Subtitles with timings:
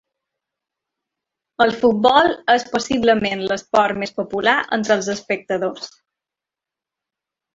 [1.65, 5.93] El futbol és possiblement l'esport més popular entre els espectadors.